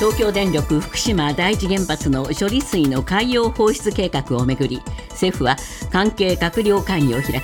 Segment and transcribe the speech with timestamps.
[0.00, 4.80] 東京電力福島第一原発の処理水の海洋放出計画をめぐり
[5.10, 5.56] 政府は
[5.92, 7.34] 関係閣僚会議を開き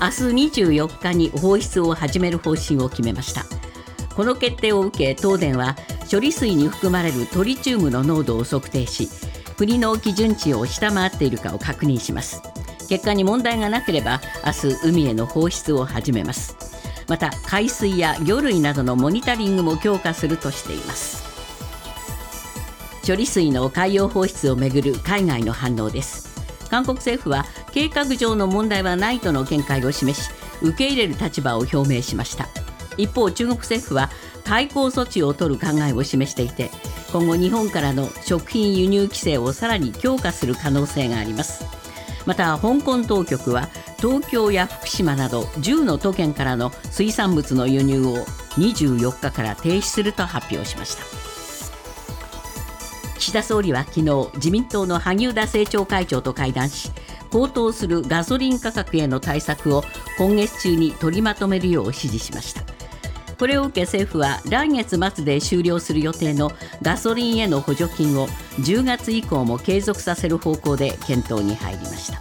[0.00, 3.42] 明日24日に放出を始める方針を決めました。
[4.14, 5.74] この決定を受け東電は
[6.08, 9.08] 処理水に含まれるトリチウムの濃度を測定し
[9.56, 12.40] 国の基準値を下回っているかを確認します。
[12.88, 16.56] 結果に問題がなければ明日海への放出を始めます。
[17.08, 21.27] また海水や魚類などのモニタリングも強化するとしています。
[23.08, 26.28] 処理水の海洋放出をめぐる海外の反応です。
[26.68, 30.30] 韓国政府は計画上の問題はないとの見解を示し
[30.60, 32.48] 受け入れる立場を表明しました。
[32.98, 34.10] 一方中国政府は
[34.44, 36.70] 対抗措置を取る考えを示していて
[37.10, 41.64] 今後日本からの食品輸入規制をさらに強化する可能性があります。
[42.26, 48.18] また香港当局は東京や福島など10の都県からの水産物の輸入を
[48.58, 51.17] 24日から停止すると発表しました。
[53.28, 56.90] 岸田総理は昨日自民党の萩生田政調会長と会談し
[57.30, 59.84] 高騰するガソリン価格への対策を
[60.16, 62.62] 今月中に取りまとめるよう指示しました。
[63.38, 68.28] これを受け政府は来月末で終了する予定のガソリンへの補助金を
[68.60, 72.18] 10月以降も継続させる方向で検討に入りました。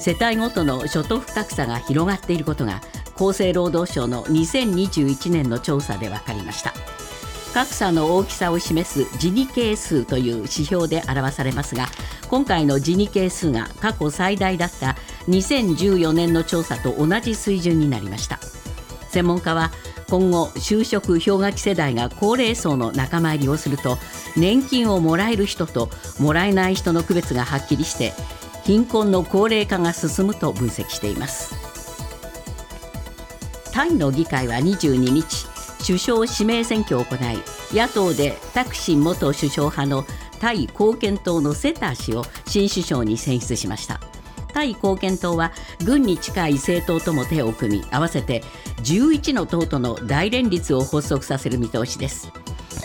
[0.00, 2.80] 世帯ごとの所得格差が広がっていることが
[3.14, 6.74] 厚生労働省の2021年の調査で分かりました。
[7.50, 11.86] 格差の大きさを示すジニ係数という指標で表されますが
[12.28, 14.96] 今回のジニ係数が過去最大だった
[15.28, 18.38] 2014年の調査と同じ水準になりました。
[19.10, 19.72] 専門家は
[20.08, 23.98] 今後就職氷河期世代が高齢層の仲間入りをすると
[24.36, 28.12] 年金をもらえる人ともらえない人の区別がはっきりして
[28.64, 31.54] 貧困の高齢化が進むと分析しています。
[33.72, 35.49] タイの議会は22日
[35.82, 37.38] 首相指名選挙を行い
[37.72, 40.04] 野党でタクシン元首相派の
[40.38, 44.00] タイ貢献党のセター氏を新首相に選出しました。
[44.52, 45.52] タイ貢献党は
[45.84, 48.42] 軍に近い政党とも手を組み合わせて
[48.82, 52.32] 11の党との大連立を発足させる見通しです。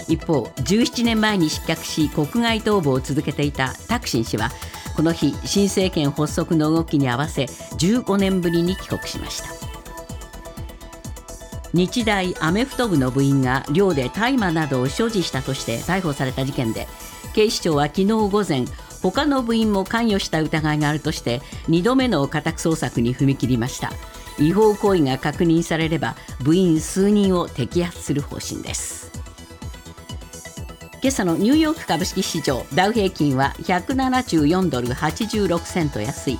[0.07, 4.51] 一方17年前に失脚し国外逃亡を続けていたタクシン氏は
[4.95, 9.64] この日新政権発足の動きに合わせ15年ぶりに帰国しました。
[11.75, 16.87] 日大アメフト部の部員が寮で大麻などを所持したとして逮捕された事件で
[17.33, 18.63] 警視庁は昨日午前
[19.01, 23.91] 他の部員も関与した疑いがあるとして2度目の家宅捜索に踏み切りました。
[24.39, 29.11] 違法行為が確認されれば部員数人を摘発する方針です。
[31.01, 36.39] 今朝のニューヨーク株式市場ダウ平均は174ドル86セント安い。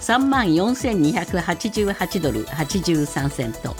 [0.00, 3.74] 3万4288ドル83セント。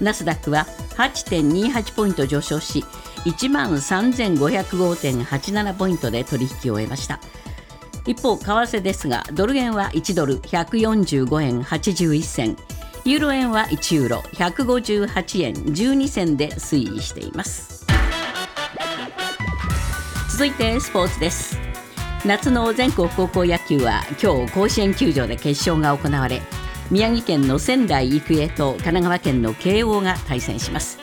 [0.00, 0.66] ナスダックは
[0.96, 2.84] 8.28ポイント上昇し
[3.24, 7.20] 1万3505.87ポイントで取引を終えました。
[8.06, 12.56] 一方為替ですがドル円は1ドル145円81銭
[13.04, 17.86] ユーロ円は1ユーロ158円12銭で推移しています。
[20.30, 21.58] 続いてスポーツです。
[22.24, 26.40] 夏の全国高校野球は今日甲子園球場で決勝が行われ
[26.90, 30.98] 宮城県の仙台育英と神奈川県の慶応が対戦します。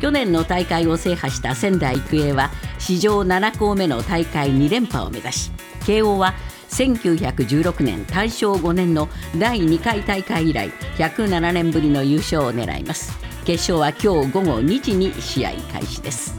[0.00, 5.50] 去年の大会を制覇した仙台育英は史上7校目の大会2連覇を目指し
[5.86, 6.34] 慶応は
[6.68, 9.08] 1916年大正5年の
[9.38, 13.16] 第2回大会以来107年ぶりの優勝を狙います。
[13.44, 16.34] 決勝は今日午後2時に試合開始です。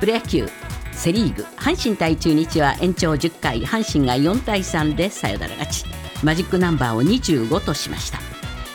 [0.00, 0.46] プロ野球
[0.92, 5.99] セ・リーグ阪神対中日は延長10回阪神が4対3でサヨナラ勝ち。
[6.22, 8.18] マジックナンバーを25としました。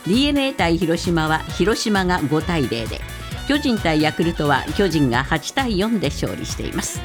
[0.08, 3.02] d n a 対広島は広島が5対0で
[3.48, 7.02] 巨人対ヤクルトは巨人が8対4で勝利しています。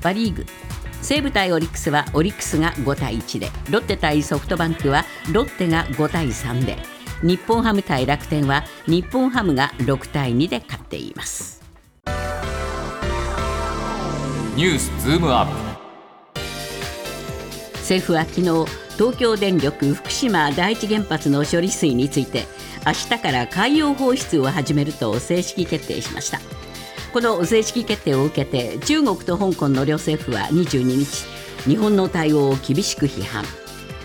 [0.00, 0.46] パ・リーグ。
[1.02, 6.78] 西武対オリックスはオリックスが5対1でロッテ対ソフトバンクはロッテが5対3で
[7.22, 11.62] 日本ハム対楽天は日本ハムが6対2で勝っています。
[14.56, 15.52] ニュースズームアップ。
[17.80, 22.46] 政府は昨日東京電力福島第一原発の処理水について
[22.86, 26.38] 明日から海洋放出を始めると正式決定しました。
[27.12, 31.26] この正式決定を受けて中国と香港の両政府は22日
[31.68, 33.44] 日本の対応を厳しく批判。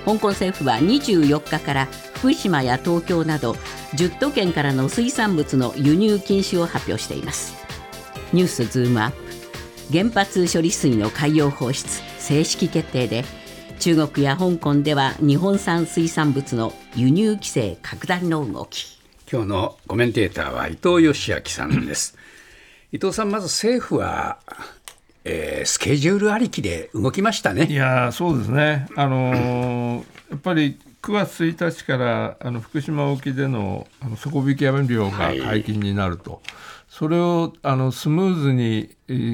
[0.06, 3.54] 香港政府は24日から福島や東京など
[3.96, 7.54] 10都県からの水産物の輸入禁止を発表しています。
[8.34, 9.30] ニュースズームアップ。
[9.92, 11.88] 原発処理水の海洋放出
[12.20, 13.26] 正式決定で
[13.80, 19.00] 中国や香港では日本産水産物の輸入規制拡大の動き。
[19.32, 22.18] 今日のコメンテーターは伊藤義明さんです。
[22.92, 24.40] 伊藤さん、まず政府は、
[25.24, 27.68] えー、スケジュールありきで動きましたね。
[27.70, 29.96] いやそうですね、あのー、
[30.32, 36.42] やっぱり9月1日からあの福島沖でのあの底引き網漁が解禁になると、はい、
[37.00, 38.90] それをあのスムーズに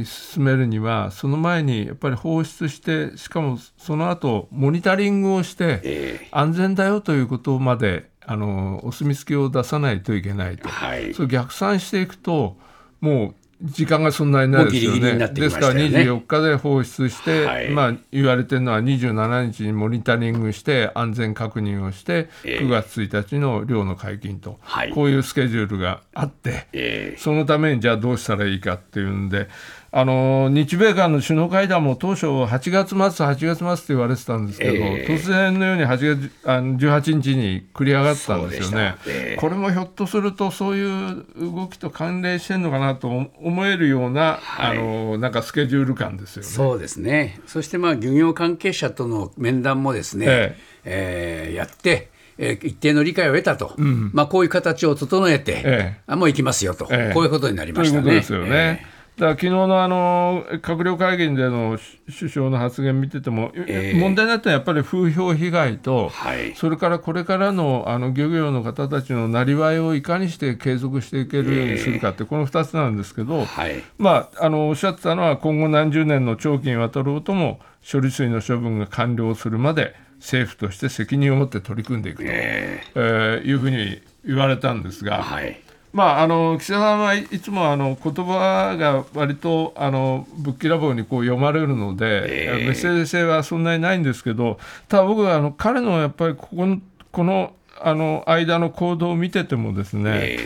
[0.06, 12.56] 進めるには、その前にやっぱり放出して、しかもその後モニタリングをして、安全だよということまであのお墨付きを出さないといけないと、はい、それ逆算していくと、
[13.02, 15.00] もう時間がそんなにないですよね。
[15.00, 29.48] ギリギリですから24日で放出して、はい、まあ言われてるのは27日にモニタリングして安全確認をして、えー、9月1日の漁の解禁と、はい、こういうスケジュールがあって、えー、そのためにじゃあどうしたらいいかっていうんで
[29.98, 46.50] あの日米間の首脳会談も当初、8月末、8月末って言われてたんですけど、えー、突然のように8月あの18日に繰り上がったんですよね、えー、これもひょっとすると、そういう動きと関連してるのかなと思えるような、はい、あのなんかスケジュール感ですよね。
[46.50, 47.40] そうですね。
[47.48, 58.04] そしてまあ漁業関係者との面談もですね、えー、えー、やって、えー、一定の理解を得たと、うん、まあ、こういう形を整えて、えあもう行きますよと、えこういうことになりましたね。
[58.04, 58.94] ということですよね。
[59.18, 85.24] だから昨日のあの閣僚会議での首相の発言見てても、えー、問題になったのはやっぱり風評被害と、はい、それからこれからのあの漁業の方たちのなりわいをいかにして継続していけるようにするかって、えー、この2つなんですけど、はい、まあ、あのおっしゃってたのは今後何十年の長期にわたろうとも処理水の処分が完了するまで政府として責任を持って取り組んでいくと、えー、えー、いうふうに言われたんですが。
[85.24, 85.65] はい
[85.96, 94.60] まあ、あの岸田さんはいつもあの言葉が割とあのぶっきらぼうにこう読まれるので、えー、メッセージ性はそんなにないんですけど
[94.90, 96.82] ただ僕はあの彼のやっぱりここの
[97.14, 100.38] このあの間の行動を見ててもですね、え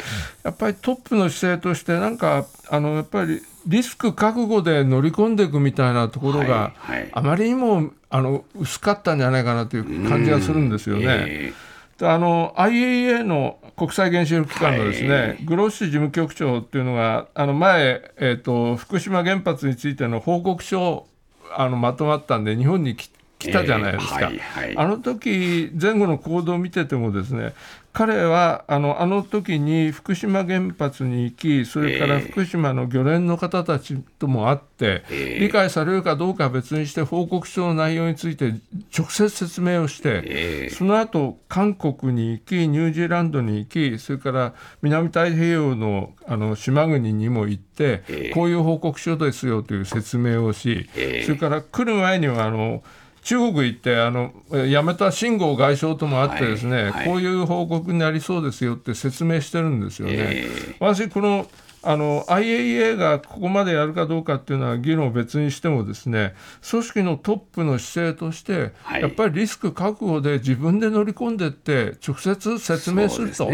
[0.44, 11.06] ー、やっぱりトップの姿勢としてなんかあのやっぱりリスク覚悟で乗り込んでいくみたいなところが、はいはい、あまりにもあの薄かったんじゃないかなという感じがするんですよね。
[11.08, 11.70] えー
[12.02, 21.08] あの IAEA の国際原子力機関のですね、はい、グロッシ事務局長っていうのがあの前、えーと、福島原発についての報告書を
[21.56, 23.10] あのまとまったんで日本に来
[23.40, 27.54] 来たじゃないですか、えーはいはい、あの時前後の行動を見ててもですね
[27.92, 38.54] 彼はあのあの時に福島原発に行きそれから福島の漁連の方たちとも会って、えー、理解されるかどうかは別にして報告書の内容について
[38.96, 50.88] 直接説明をして、えー、その後韓国に行きニュージーランドに行きそれから南太平洋のあの島国にも行って、えー、こういう報告書ですよという説明をし、
[51.26, 52.84] それから来る前にはあの
[53.22, 60.16] 中国行ってあの辞めた秦剛外相とも会ってですね、はいはい、こういう報告になりそうですよって説明してるんですよね。
[60.18, 61.48] えー、私この
[61.82, 66.34] あの IAEA がここまでやるかどうかっていうのは議論を別にしてもですね
[66.70, 73.50] 組織のトップの姿勢として、はい、やっぱりリスク覚悟で自分で乗り込んでいって直接説明すると。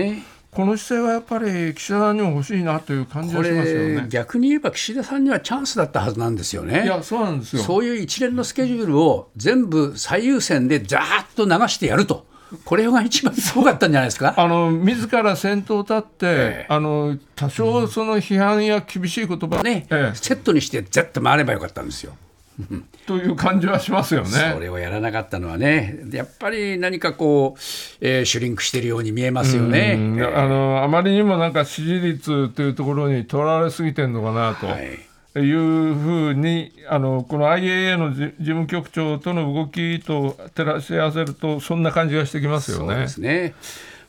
[0.55, 6.85] この姿勢はやっぱり岸田さんにも欲しいなという感じがしますよね逆に言えば岸田さんにはチャンスだったはずなんですよね。
[6.85, 12.25] いやそうなんですよそういう一連のスケジュールを全部最優先でざーっと流してやると。
[12.63, 14.33] これが一番すごかったんじゃないですか？
[14.37, 22.13] あの自ら先頭立って、えあの多少その批判や厳しい言葉、ね、えセットにしてざっと回ればよかったんですよ。
[23.05, 24.29] という感じはしますよね。
[24.53, 27.59] それをやらなかったのはね、やっぱり何かこう、
[28.01, 29.97] えー、シュリンクしているように見えますよね。
[30.33, 34.67] あのあまりにもなんか支持率というところにとらわれすぎてるのかなと。
[34.67, 34.99] はい
[35.37, 42.93] いうふうにあのこの IAA の事務局長との動きと照らし合わせるとそんな感じがしてきますよね。
[42.93, 43.53] そうですね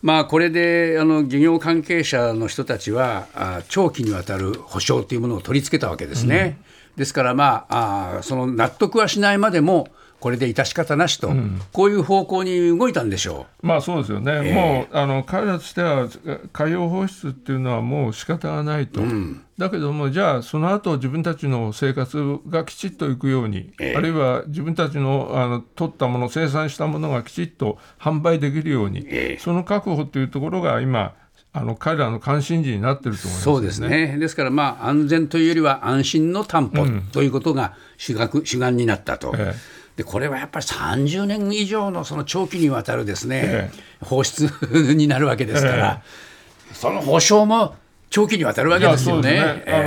[0.03, 6.59] まあ、これであの漁業関係者の人たちはあ長期にわたる保証というものを取り付けたわけですね。
[6.61, 6.66] うん
[6.97, 9.89] ですから、まあ、あその納得はしないまでも、
[10.19, 16.09] これで致し方なしと、うん、こういう方向に動いたんでしょう、まあ、そうですよね、えー、もうあの彼らとしては、
[16.53, 31.15] 海洋放出っていうのはもう仕方がないと、うん、だけども、じゃあ、その後自分たちの生活がきちっといくように、えー、あるいは自分たちのあの取ったもの、生産したものがきちっと販売できるように、えー、その確保というところが今、
[31.57, 34.19] あの彼らの関心事になってると思います、ね、そうですね。
[34.19, 39.35] ですから、まあ、安全というよりは安心の担保ということが主学、うん、主眼になったと。
[39.37, 39.77] ええ。
[39.97, 44.53] でこれはやっぱり30年以上のその長期にわたるですね、ええ、放出
[44.95, 46.03] になるわけですから、
[46.71, 47.77] え、その保証も
[48.11, 49.31] 長期にわたるわけですよね。
[49.31, 49.65] ね。
[49.67, 49.79] あの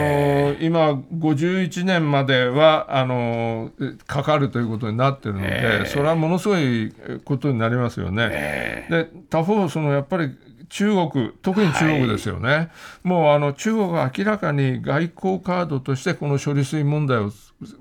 [0.56, 8.88] ー、今、51年まではあのー、かかるということになってるので、それはものすごいことになりますよね。
[8.90, 10.36] で他方そのやっぱり
[10.70, 12.70] 中国、特に中国ですよね、はい、
[13.04, 17.32] もうあの中国は明らかに外交カードとしてこの処理水問題を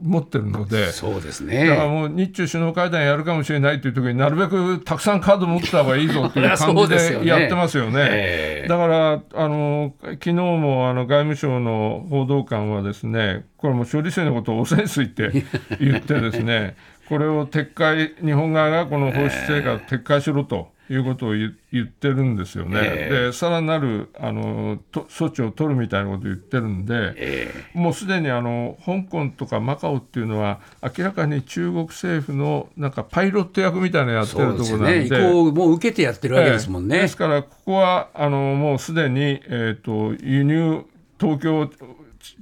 [0.00, 1.66] 持ってるので、そうですね。
[1.68, 8.06] だからもう日中首脳会談やるかもしれないという時になるべくたくさんカード持ってた方がいいぞという感じで やってますよね。
[8.10, 15.30] えー、だからあの昨日もあの外務省の報道官はですねこれも処理水のことを汚染水って
[15.78, 16.74] 言ってですね
[17.08, 20.76] これを撤回日本側がこの放出成果を撤回しろと。
[20.90, 36.96] いうことを言ってるんですよね、えー、でさらなるあの措置を取るみたいなことを言ってるんで、えー、もうすでにあの香港とかマカオっていうのは、明らかに中国政府のなんかパイロット役みたいなのやってるところなんで、でね、もう受けてやってるわけですもんね。
[36.96, 40.84] えー、ですから、ここはあのもうすでに、えーと輸入
[41.20, 41.68] 東京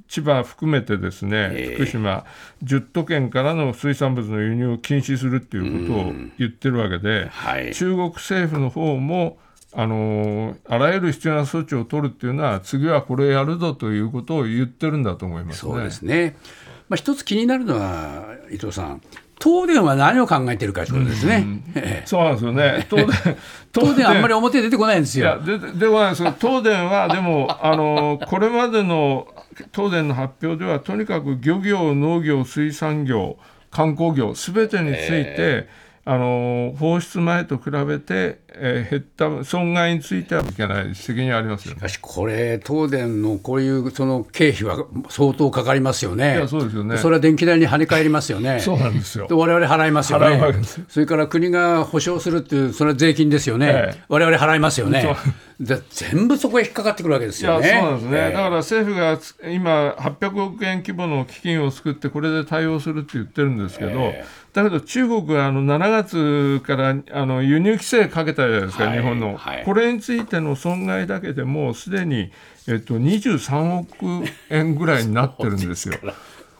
[0.07, 2.25] 千葉含めてですね、福島、
[2.63, 9.37] 10都県からの水産物の輸入を禁止するっていうことを言ってるわけで、はい、中国政府の方も
[9.73, 16.35] あのあらゆる必要な措置を取るっていうのは、次はこれやるぞということを言ってるんだと思います、ね、そうですね、
[16.89, 19.01] まあ、一つ気になるのは、伊藤さん、
[19.41, 22.03] 東電は何を考えてるかということですね。
[22.05, 22.87] そうなんですよね。
[22.89, 23.37] 東電、
[23.73, 25.25] 東電あんまり表出てこないんですよ。
[25.25, 29.27] いや、出てこないです東電はでもあのこれまでの
[29.75, 33.37] 東電の発表ではとにかく漁業、農業、水産業、
[33.69, 46.37] 観光業すべてについて、えーあの放出前と比べて、えー、減った損害についてはいけない責任ありますよ、ね、しかしこれ東電のこういうその経費は相当かかりますよね。
[46.37, 46.95] いやそうですよね。
[46.95, 48.61] それは電気代に跳ね返りますよね。
[48.61, 49.27] そうなんですよ。
[49.29, 50.39] 我々払いますよね。
[50.87, 53.67] それから国が保証するっていうそれは税金ですよね。
[53.67, 55.13] ええ、我々払いますよね。
[55.59, 57.81] で全部そこへ引っかかってくるわけですよね。
[57.81, 58.17] そうなんですね。
[58.29, 59.19] え、だから政府が
[59.51, 64.13] 今800億円規模の基金を作ってこれで対応するって言ってるんですけど。
[64.53, 72.31] だけど中国はあの7月からあの輸入規制かけたじゃないですか、はい、日本の、はい、これについての損害だけでもうすでに、
[72.67, 75.95] えっと、23億円ぐらいになってるんですよ。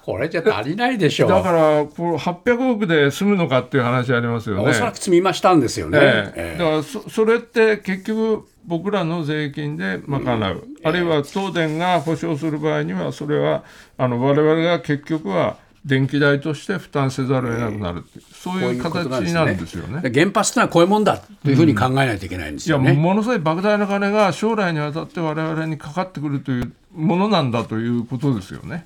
[0.08, 1.30] これじゃ足りないでしょう。
[1.30, 4.70] だからこれ800億で済むのかっていう話ありますよね。
[4.70, 6.00] おそらく積み増したんですよね。
[6.02, 6.58] ええ。
[6.58, 13.66] だからそそれって結局僕らの税金で賄う、うん、あるいは東電が保証する場合にはそれは
[13.98, 18.04] あの我々が結局は電気代として負担せざるを得なくなる
[18.34, 20.12] そういう形になるんですよね。
[20.14, 28.86] 原発というのはこういうもんだというふうに考えないといけないんですよ、ねうん、いやものすごい莫大な金が将来にわたって我々にかかってくるというものなんだということですよね。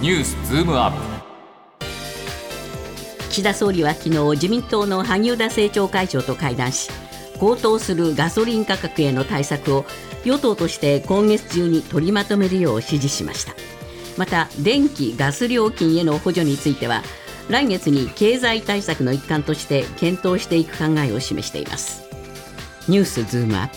[0.00, 0.96] ニュースズームアップ
[3.28, 6.90] 岸田総理は昨日自民党の萩生田政調会長と会談し
[7.38, 9.84] 高騰するガソリン価格への対策を
[10.24, 13.69] 与党として今月中に取りまとめるよう指示しました。
[14.16, 17.02] また電気・ガス料金への補助については
[17.48, 22.04] 来月に経済対策の一環として検討していく考えを示しています。
[22.88, 23.76] ニュースズームアップ。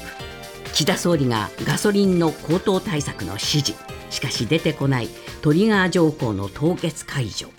[0.73, 3.73] 岸田総理がガソリンの高騰対策の指示。
[4.09, 5.09] しかし出てこない。
[5.41, 7.49] トリガー条項の凍結解除。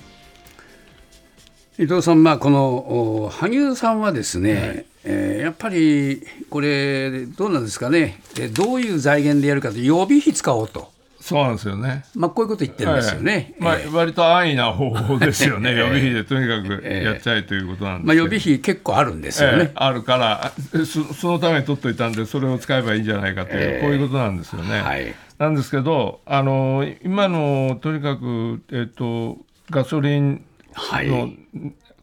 [1.79, 8.21] 伊藤さん、まあ、この萩生田さんはですね、はい、えー、やっぱりこれ、どうなんですかね、
[8.53, 10.94] どういう財源でやるかと、予備費使おうと。
[11.25, 12.05] そうなんですよね。
[12.15, 13.55] まあ、こういうこと言ってるんですよね。
[13.59, 15.73] まあ、割と安易な方法ですよね。
[15.75, 19.73] 予備費でとにかくやっちゃえということなんですまあ、予備費結構あるんですよね。
[19.75, 20.53] あるから
[20.85, 24.83] そ、そのために取っといたんで、それを使えばいいんじゃないかという、こういうことなんですよね。
[24.83, 29.39] はい、なんですけど、あの今のとにかく、えっと、
[29.71, 30.45] ガソリン
[30.77, 31.31] の、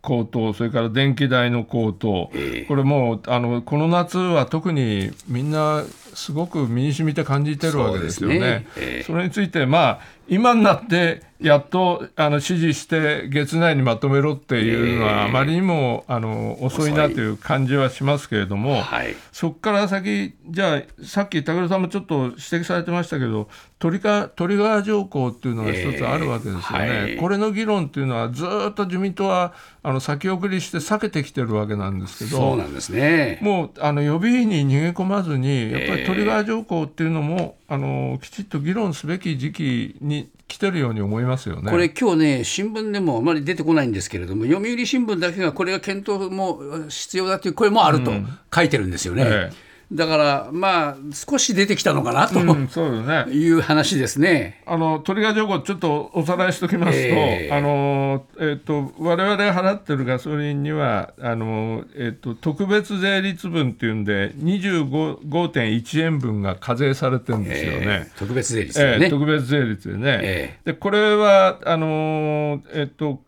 [0.02, 2.32] 高騰、それから電気代の高騰、
[2.68, 5.84] これもうあのこの夏は特にみんな
[6.14, 8.38] すごく身に染みて感じてるわけですよね。
[8.38, 41.72] そ、ねえー、それについて、まあ、今になってやっとあの指示して月内にまとめろっていうのはあまりにも、あの遅いなという感じはしますけれども、はい、そこから先じゃあさっき武田さんもちょっと指摘されてましたけどトリガトリガー条項っていうのが一つあるわけですよね、えーはい、これの議論っていうのはずっと自民党はあの先送りして避けてきてるわけなんですけどそうなんです、ね、もうあの予備費に逃げ込まずにやっぱりトリガー条項っていうのもあのきちっと議論すべき時期に来てるように思いますよね。
[41.72, 46.60] これ、今日ね、新聞でもあまり出てこないんですけれども、読売新聞だけがこれが検討も
[46.90, 48.12] 必要だという声もあると
[48.54, 49.24] 書いてるんですよね。
[49.24, 54.64] うんええだからまあ少し出てきたのかなと、うん、そうね、いう話ですね。
[54.66, 68.08] あのトリガー条項ちょっとおさらいしておきますと、えー、あのえっ、ー、と我々払ってるガソリンにはあのえっ、ー、と特別税率分っていうんで25.1円分が課税されてるんですよね。
[68.10, 70.60] えー、特別税率でね、特別税率でね。
[70.64, 73.22] でこれはあのえっ、と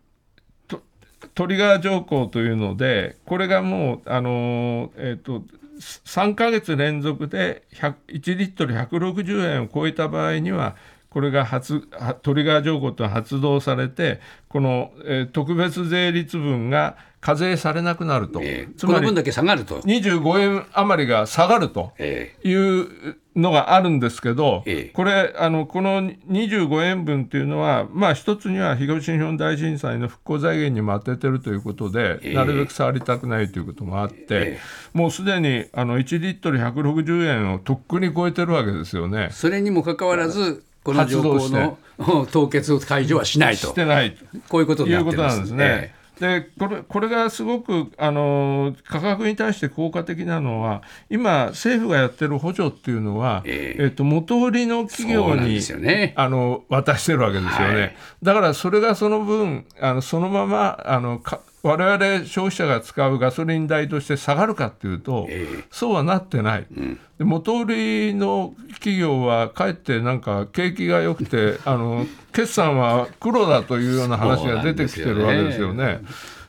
[1.34, 5.42] トリガー条項というので、これがもう、あのえーと
[5.78, 10.76] 3か月連続で1リットル160円を超えた場合には
[11.10, 11.88] これが発
[12.22, 19.80] トリガー条項と発動されてこの、えー、特別税率分が課税されなくなると、えー、つまり分だけ下がると。
[19.80, 34.58] 25円余りが下がるというのがあるんですけど、えー、これあのこの25円分というのは、まあ、一つには東日本大震災の復興財源にも当ててるということで、えー、なるべく触りたくないということもあって、
[34.92, 39.28] もうすでにあの1リットル160円をとっくに超えてるわけですよね。
[39.32, 43.68] それにもかかわらずこの条項の凍結解除はしないと。
[43.68, 44.16] してない。
[44.48, 45.94] こういうことになってますですね。
[46.20, 76.00] でこれこれがすごくあの価格に対して効果的なのは今政府がやってる補助っていうのは、えー、えーと元売りの企業に、ね、あの渡してるわけですよね、はい、だからそれがその分あのそのままあのか我々消費者が使うガソリン代として下がるかっていうと、えー、そうはなってない、うん、で元売りの企業はかえってなんか景気が良くてあの決算は黒だというような話が出てきてるわけですよね。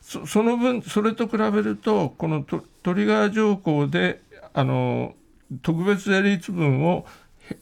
[0.01, 4.21] そその分それと比べるとこのトリガー条項で
[4.53, 5.15] あの
[5.61, 7.05] 特別税率分を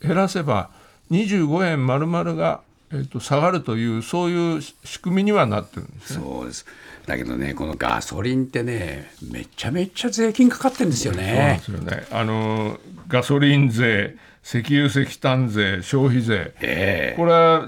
[0.01, 0.71] 減らせば
[1.11, 2.61] 25円丸々が、
[2.93, 6.65] えーと、と下がるというそういう仕組みにはなってるんです、ね、そうです。
[7.05, 11.59] だけどねこのガソリンってねめちゃめちゃ税金かかってるんですよね。
[11.63, 12.07] そうですよね。
[12.11, 17.67] あのガソリン税石油石炭税消費税、えー、これは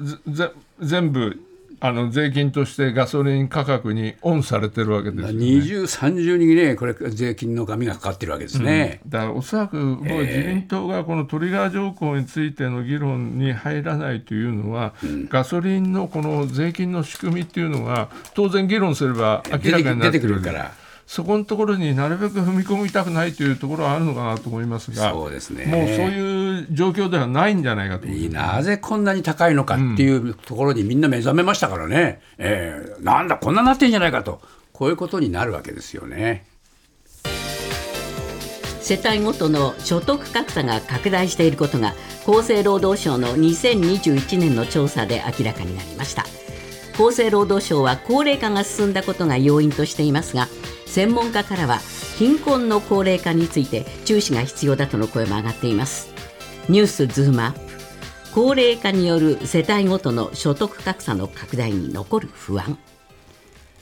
[0.79, 1.41] 全部
[1.87, 20.84] あの税金としてガソリン価格にオンされてるわけですよ、ね、二重三重にねこれ税金の紙がかかってるわけですね、うん、だからおそらく自民党がこのトリガー条項についての議論に入らないというのは、うん、ガソリンのこの税金の仕組みっていうのは当然議論すれば明らかになってくるから。
[21.07, 28.07] そこのところになるべく踏み込みたくないというところはあるのかなと思いますが、そうですね、もうそういう状況ではないんじゃないかと。
[28.07, 34.41] なぜこんなに高いのかっていうところにみんな目覚めましたからね、うん、えー、なんだ、こんなになってんじゃないかと、
[34.73, 36.45] こういうことになるわけですよね。
[38.81, 41.95] 世帯ごとの所得格差が拡大していることが
[42.27, 46.23] 厚生労働省の2021年の調査で明らかになりました。
[46.95, 50.47] 厚生労働省は高齢化が進んだことが要因としていますが
[50.85, 51.79] 専門家からは
[52.17, 56.13] 貧困の高齢化について注視が必要だとの声も上がっています。
[56.69, 57.59] ニュースズームアップ。
[58.33, 62.77] 高齢化による世帯ごとの所得格差の拡大に残る不安。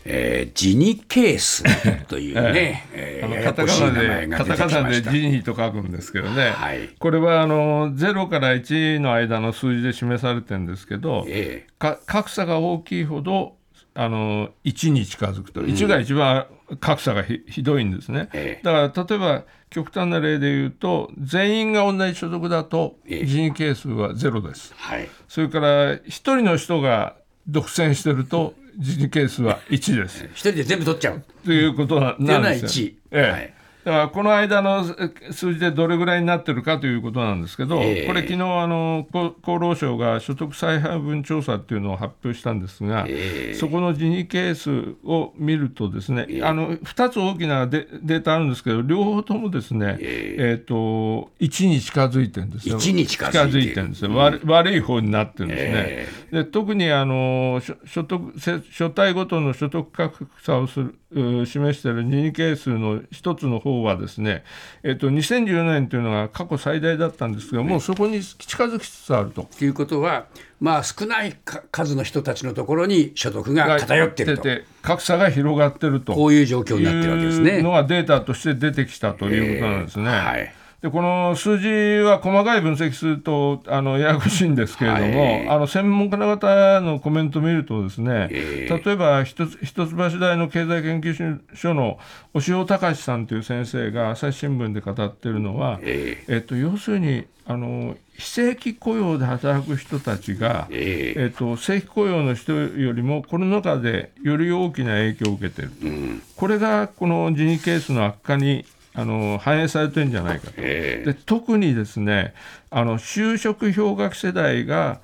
[0.06, 1.64] えー、ジニケース
[2.08, 13.56] というね、 えー、カタカナでカタカナでジニと書くんですけどね、はい、これはあの0から1の間の数字で示されてるんですけど、えー、格差が大きいほど
[13.96, 16.48] あの1に近づくと、1が一番
[16.80, 18.30] 格差がひどいんですね、
[18.64, 27.16] だから例えば極端な例で言うと全員が同じ所得だと人係数はゼロです、はい、それから1人の人が
[27.48, 30.24] 独占してると人係数は1です。
[30.24, 31.24] 1人で全部取っちゃう。
[31.46, 32.90] ということなんですよ。
[33.12, 33.54] ええ、はい
[33.86, 34.84] だからこの間の
[35.32, 52.80] 数字でどれぐらいになってるかということなんですけど、えー、これ、昨日あの厚労省が所得再配分調査っていうのを発表したんですが、えー、そこのジニ係数を見ると、ですね、えー、あの2つ大きなデデータあるんですけど、両方ともですね、えー、と1に近づいてるんですよ。
[52.80, 53.84] 1に近づいてる。
[53.88, 56.44] んですよ、うん、悪い方になってるんですね。
[56.44, 58.34] で特にあの所得
[58.72, 64.44] 所帯ごとの所得格差をする示している任意係数の一つの方はですね、
[64.84, 69.48] えっと、2014年というのが過去最大だったんですが、もうそこに近づきつつあると。
[69.58, 70.28] ということは、
[70.60, 71.36] まあ、少ない
[71.72, 74.44] 数の人たちのところに所得が偏ってると。
[74.84, 77.62] 格差が広がってるとこういう状況になってるわけですね。
[77.62, 80.06] のがデータとして出てきたということなんですね。
[80.06, 92.00] えーはいでこの数字は細かい分析するとあのややこしいんですけれども、はい、あの専門家の方のコメントを見るとですね、えー、例えば一橋大の経済研究所の
[92.34, 108.66] 押尾隆さんという先生が朝日新聞で語っているのは、えー、えっと、要するにあの非正規雇用で働く人たちが、えー、えっと、正規雇用の人よりもコロナ禍でより大きな影響を受けている、うん、これがこの人事ケースの悪化に
[108.96, 110.62] あの反映されてるんじゃないかと。
[110.62, 112.34] で特にですね
[112.70, 115.02] あの就職氷河期世代が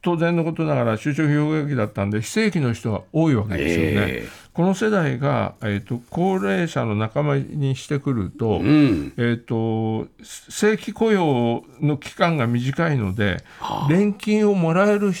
[0.00, 4.06] 当然のことながら就職氷河期だったんで非正規の人が多いわけですよね。
[4.22, 15.12] えー、この世代が、えーと、高齢者の仲間にしてくるとうん、えーと、正規雇用の期間が短いので、はあ、年金をもらえる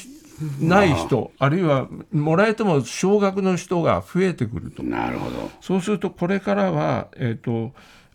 [0.60, 4.82] ない人、あるいはもらえても少額の人が増えてくると。
[4.82, 5.50] なるほど。
[5.60, 7.72] そうするとこれからは、えーと、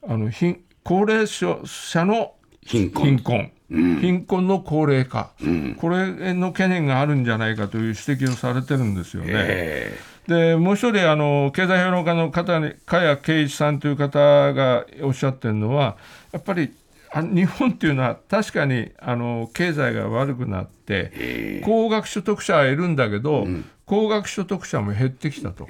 [0.07, 1.57] あの貧高齢者
[2.05, 2.34] の
[2.65, 3.05] 貧困。
[3.05, 3.51] 貧困。
[3.71, 9.91] 貧困の高齢化、うん、これの懸念があるんじゃないかという指摘をされてるんですよね。
[10.27, 15.95] でもう一人あの経済評論家の方に加谷圭一さんという方がおっしゃってるのは
[16.34, 16.73] やっぱり
[17.13, 25.67] 日本っていうのは確かにあの経済が悪くなって高額所得者はいるんだけど、うん、高額所得者も減ってきたと、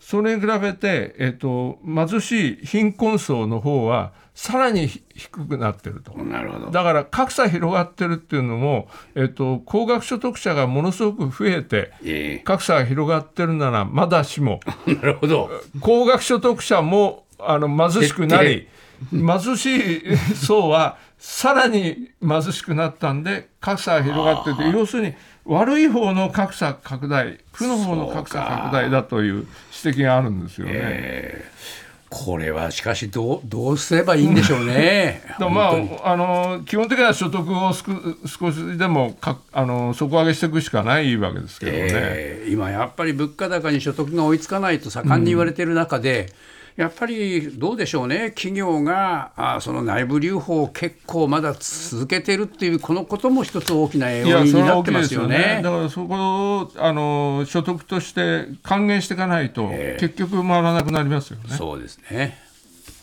[0.00, 6.12] それに比べて、えーと貧しい貧困層の方はさらに低くなってると。
[6.22, 6.70] なるほど。
[6.70, 14.60] だから格差広がってるっていうのも、えっと、高額所得者がものすごく増えて、えー、格差が広がってるならまだしも。
[14.86, 15.50] なるほど。
[15.80, 18.68] 高額所得者もあの貧しくなり
[19.10, 29.46] 貧しい層はさらに貧しくなったんで格差が広がってて要するに悪い方の格差拡大負の方の格差拡大だという
[29.84, 30.72] 指摘があるんですよね。
[30.74, 35.22] えーこれはしかしどうどうすればいいんでしょうね。
[35.40, 55.38] まああの基本的には所得を少しでもかあの底上げしていくしかないわけですけどね、えー、今やっぱり物価高に所得が追いつかないと盛んに言われている中で、うんやっぱりどうでしょうね、企業があその内部留保を結構まだ続けてるっていう、このことも一つ大きな要因になってますよね。
[55.38, 61.56] ねだからそこをあの所得として還元していかないと、結局回らなくなりますよね。
[61.56, 62.45] そうですね